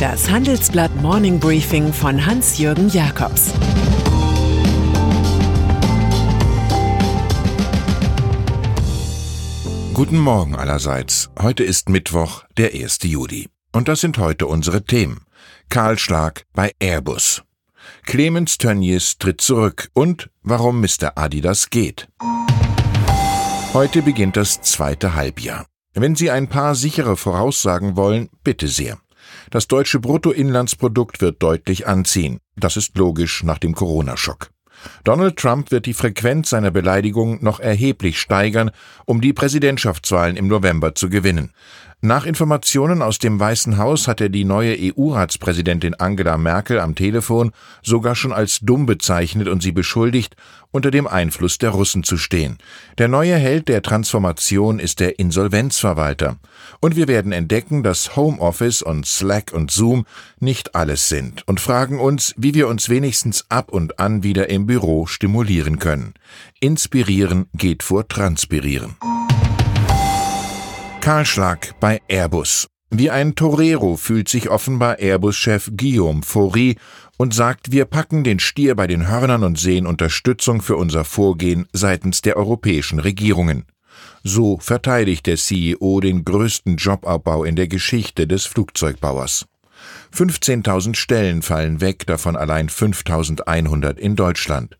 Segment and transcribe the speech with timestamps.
[0.00, 3.54] Das Handelsblatt Morning Briefing von Hans-Jürgen Jakobs
[9.94, 11.30] Guten Morgen allerseits.
[11.40, 12.98] Heute ist Mittwoch, der 1.
[13.04, 13.48] Juli.
[13.72, 15.22] Und das sind heute unsere Themen.
[15.70, 17.42] Kahlschlag bei Airbus.
[18.04, 21.12] Clemens Tönnies tritt zurück und warum Mr.
[21.14, 22.08] Adidas geht.
[23.72, 25.64] Heute beginnt das zweite Halbjahr.
[25.94, 28.98] Wenn Sie ein paar sichere Voraussagen wollen, bitte sehr.
[29.50, 32.38] Das deutsche Bruttoinlandsprodukt wird deutlich anziehen.
[32.56, 34.50] Das ist logisch nach dem Corona-Schock.
[35.04, 38.70] Donald Trump wird die Frequenz seiner Beleidigungen noch erheblich steigern,
[39.04, 41.52] um die Präsidentschaftswahlen im November zu gewinnen.
[42.02, 47.52] Nach Informationen aus dem Weißen Haus hat er die neue EU-Ratspräsidentin Angela Merkel am Telefon
[47.82, 50.36] sogar schon als dumm bezeichnet und sie beschuldigt,
[50.70, 52.58] unter dem Einfluss der Russen zu stehen.
[52.98, 56.36] Der neue Held der Transformation ist der Insolvenzverwalter.
[56.80, 60.04] Und wir werden entdecken, dass Homeoffice und Slack und Zoom
[60.38, 64.66] nicht alles sind und fragen uns, wie wir uns wenigstens ab und an wieder im
[64.66, 66.12] Büro stimulieren können.
[66.60, 68.96] Inspirieren geht vor Transpirieren.
[71.06, 72.66] Kahlschlag bei Airbus.
[72.90, 76.78] Wie ein Torero fühlt sich offenbar Airbus-Chef Guillaume Faury
[77.16, 81.68] und sagt, wir packen den Stier bei den Hörnern und sehen Unterstützung für unser Vorgehen
[81.72, 83.66] seitens der europäischen Regierungen.
[84.24, 89.46] So verteidigt der CEO den größten Jobabbau in der Geschichte des Flugzeugbauers.
[90.12, 94.76] 15.000 Stellen fallen weg, davon allein 5.100 in Deutschland.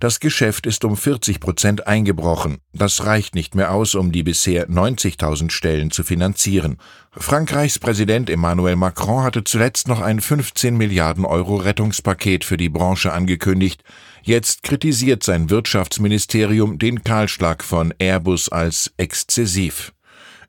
[0.00, 2.58] Das Geschäft ist um 40 Prozent eingebrochen.
[2.72, 6.78] Das reicht nicht mehr aus, um die bisher 90.000 Stellen zu finanzieren.
[7.12, 13.12] Frankreichs Präsident Emmanuel Macron hatte zuletzt noch ein 15 Milliarden Euro Rettungspaket für die Branche
[13.12, 13.82] angekündigt.
[14.22, 19.92] Jetzt kritisiert sein Wirtschaftsministerium den Kahlschlag von Airbus als exzessiv.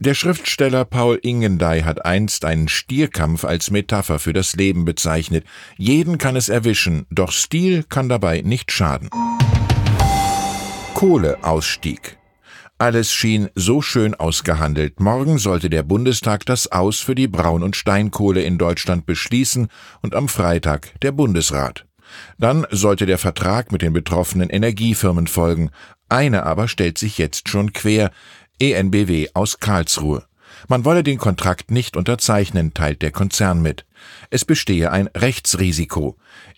[0.00, 5.44] Der Schriftsteller Paul Ingendey hat einst einen Stierkampf als Metapher für das Leben bezeichnet.
[5.76, 9.10] Jeden kann es erwischen, doch Stil kann dabei nicht schaden.
[10.94, 12.16] Kohleausstieg.
[12.78, 15.00] Alles schien so schön ausgehandelt.
[15.00, 19.66] Morgen sollte der Bundestag das Aus für die Braun- und Steinkohle in Deutschland beschließen
[20.00, 21.86] und am Freitag der Bundesrat.
[22.38, 25.70] Dann sollte der Vertrag mit den betroffenen Energiefirmen folgen.
[26.08, 28.12] Eine aber stellt sich jetzt schon quer.
[28.60, 30.24] ENBW aus Karlsruhe.
[30.66, 33.86] Man wolle den Kontrakt nicht unterzeichnen, teilt der Konzern mit.
[34.30, 36.16] Es bestehe ein Rechtsrisiko.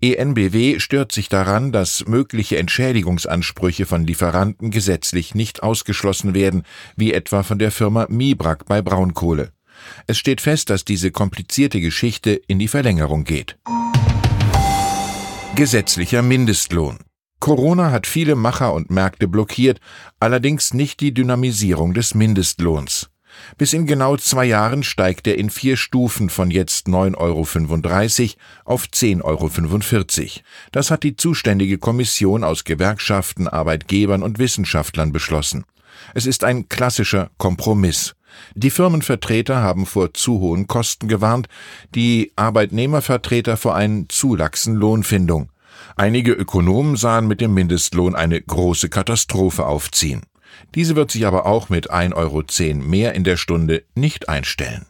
[0.00, 6.64] ENBW stört sich daran, dass mögliche Entschädigungsansprüche von Lieferanten gesetzlich nicht ausgeschlossen werden,
[6.96, 9.52] wie etwa von der Firma Mibrak bei Braunkohle.
[10.06, 13.58] Es steht fest, dass diese komplizierte Geschichte in die Verlängerung geht.
[15.54, 16.98] Gesetzlicher Mindestlohn.
[17.42, 19.80] Corona hat viele Macher und Märkte blockiert,
[20.20, 23.10] allerdings nicht die Dynamisierung des Mindestlohns.
[23.58, 28.84] Bis in genau zwei Jahren steigt er in vier Stufen von jetzt 9,35 Euro auf
[28.84, 30.30] 10,45 Euro.
[30.70, 35.64] Das hat die zuständige Kommission aus Gewerkschaften, Arbeitgebern und Wissenschaftlern beschlossen.
[36.14, 38.14] Es ist ein klassischer Kompromiss.
[38.54, 41.48] Die Firmenvertreter haben vor zu hohen Kosten gewarnt,
[41.92, 45.48] die Arbeitnehmervertreter vor einer zu laxen Lohnfindung.
[45.96, 50.22] Einige Ökonomen sahen mit dem Mindestlohn eine große Katastrophe aufziehen.
[50.74, 52.42] Diese wird sich aber auch mit 1,10 Euro
[52.88, 54.86] mehr in der Stunde nicht einstellen.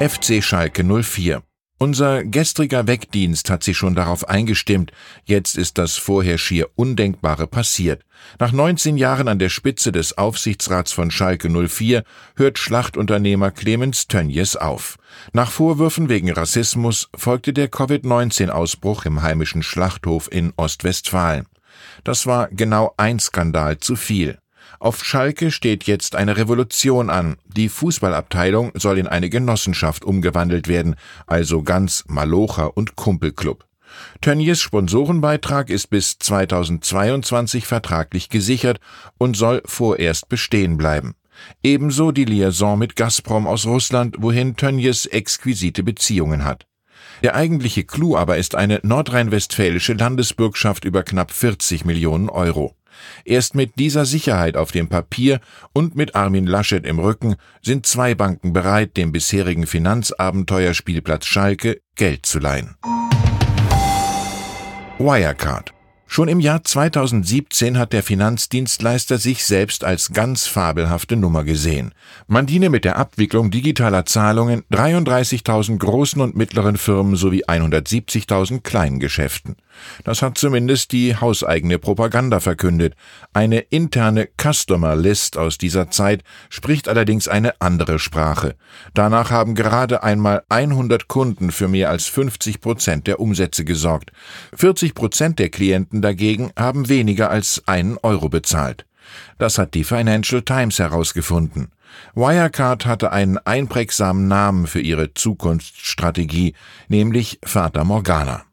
[0.00, 1.42] FC Schalke 04
[1.78, 4.92] unser gestriger Wegdienst hat sich schon darauf eingestimmt,
[5.24, 8.04] jetzt ist das vorher schier Undenkbare passiert.
[8.38, 12.04] Nach 19 Jahren an der Spitze des Aufsichtsrats von Schalke 04
[12.36, 14.96] hört Schlachtunternehmer Clemens Tönjes auf.
[15.32, 21.46] Nach Vorwürfen wegen Rassismus folgte der Covid-19-Ausbruch im heimischen Schlachthof in Ostwestfalen.
[22.04, 24.38] Das war genau ein Skandal zu viel.
[24.80, 27.36] Auf Schalke steht jetzt eine Revolution an.
[27.46, 30.94] Die Fußballabteilung soll in eine Genossenschaft umgewandelt werden,
[31.26, 33.66] also ganz Malocher und Kumpelclub.
[34.20, 38.78] Tönnies Sponsorenbeitrag ist bis 2022 vertraglich gesichert
[39.18, 41.14] und soll vorerst bestehen bleiben.
[41.62, 46.66] Ebenso die Liaison mit Gazprom aus Russland, wohin Tönnies exquisite Beziehungen hat.
[47.22, 52.76] Der eigentliche Clou aber ist eine nordrhein-westfälische Landesbürgschaft über knapp 40 Millionen Euro.
[53.24, 55.40] Erst mit dieser Sicherheit auf dem Papier
[55.72, 62.26] und mit Armin Laschet im Rücken sind zwei Banken bereit, dem bisherigen Finanzabenteuerspielplatz Schalke Geld
[62.26, 62.76] zu leihen.
[64.98, 65.72] Wirecard
[66.10, 71.92] Schon im Jahr 2017 hat der Finanzdienstleister sich selbst als ganz fabelhafte Nummer gesehen.
[72.26, 79.00] Man diene mit der Abwicklung digitaler Zahlungen 33.000 großen und mittleren Firmen sowie 170.000 kleinen
[79.00, 79.56] Geschäften.
[80.04, 82.94] Das hat zumindest die hauseigene Propaganda verkündet.
[83.32, 88.56] Eine interne Customer List aus dieser Zeit spricht allerdings eine andere Sprache.
[88.94, 94.10] Danach haben gerade einmal 100 Kunden für mehr als 50 Prozent der Umsätze gesorgt.
[94.54, 98.86] 40 Prozent der Klienten dagegen haben weniger als einen Euro bezahlt.
[99.38, 101.72] Das hat die Financial Times herausgefunden.
[102.14, 106.54] Wirecard hatte einen einprägsamen Namen für ihre Zukunftsstrategie,
[106.88, 108.44] nämlich Fata Morgana.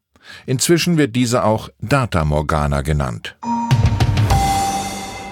[0.45, 3.35] Inzwischen wird diese auch Data Morgana genannt.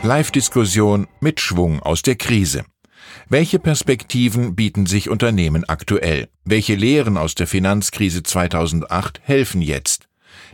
[0.04, 2.66] Live-Diskussion mit Schwung aus der Krise.
[3.30, 6.28] Welche Perspektiven bieten sich Unternehmen aktuell?
[6.44, 10.10] Welche Lehren aus der Finanzkrise 2008 helfen jetzt?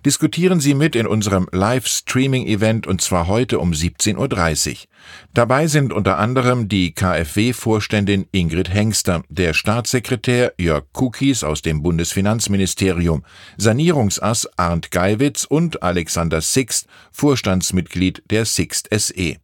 [0.06, 4.78] Diskutieren Sie mit in unserem Live-Streaming-Event und zwar heute um 17.30 Uhr.
[5.34, 13.24] Dabei sind unter anderem die KfW-Vorständin Ingrid Hengster, der Staatssekretär Jörg Kukis aus dem Bundesfinanzministerium,
[13.57, 19.36] Sanierungsass Arndt Geiwitz und Alexander Sixt, Vorstandsmitglied der Sixt SE.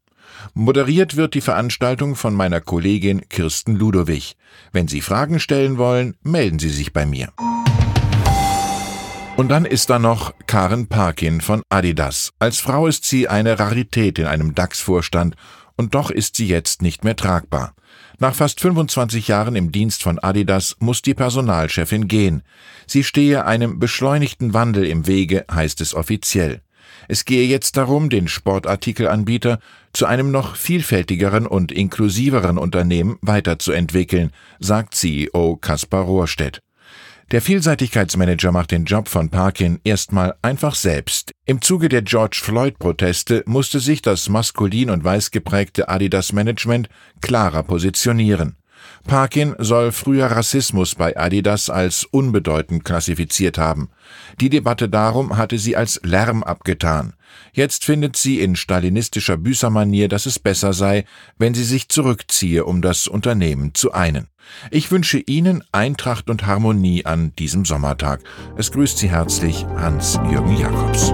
[0.54, 4.38] Moderiert wird die Veranstaltung von meiner Kollegin Kirsten Ludowig.
[4.72, 7.30] Wenn Sie Fragen stellen wollen, melden Sie sich bei mir.
[9.37, 12.31] Und dann ist da noch Karen Parkin von Adidas.
[12.39, 15.35] Als Frau ist sie eine Rarität in einem DAX-Vorstand
[15.75, 17.75] und doch ist sie jetzt nicht mehr tragbar.
[18.17, 22.43] Nach fast 25 Jahren im Dienst von Adidas muss die Personalchefin gehen.
[22.87, 26.61] Sie stehe einem beschleunigten Wandel im Wege, heißt es offiziell.
[27.09, 29.59] Es gehe jetzt darum, den Sportartikelanbieter
[29.91, 36.61] zu einem noch vielfältigeren und inklusiveren Unternehmen weiterzuentwickeln, sagt CEO Kaspar Rohrstedt.
[37.31, 41.31] Der Vielseitigkeitsmanager macht den Job von Parkin erstmal einfach selbst.
[41.48, 46.88] Im Zuge der George Floyd-Proteste musste sich das maskulin und weiß geprägte Adidas-Management
[47.22, 48.57] klarer positionieren.
[49.06, 53.89] Parkin soll früher Rassismus bei Adidas als unbedeutend klassifiziert haben.
[54.39, 57.13] Die Debatte darum hatte sie als Lärm abgetan.
[57.54, 61.06] Jetzt findet sie in stalinistischer Büßermanier, dass es besser sei,
[61.38, 64.27] wenn sie sich zurückziehe, um das Unternehmen zu einen.
[64.72, 68.21] Ich wünsche Ihnen Eintracht und Harmonie an diesem Sommertag.
[68.57, 71.13] Es grüßt Sie herzlich Hans-Jürgen Jakobs.